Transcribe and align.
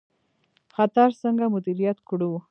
خطر 0.75 1.09
څنګه 1.21 1.45
مدیریت 1.55 1.97
کړو؟ 2.09 2.31